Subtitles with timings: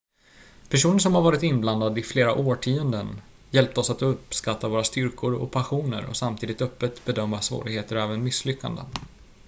[0.69, 6.05] personer som varit inblandade i flera årtionden hjälpte oss att uppskatta våra styrkor och passioner
[6.05, 8.85] och samtidigt öppet bedöma svårigheter och även misslyckanden